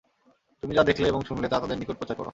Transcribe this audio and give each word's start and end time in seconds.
তুমি 0.63 0.73
যা 0.75 0.83
দেখলে 0.83 1.05
এবং 1.07 1.21
শুনলে 1.27 1.47
তা 1.47 1.57
তাদের 1.59 1.77
নিকট 1.77 1.95
প্রচার 1.97 2.15
কর। 2.17 2.27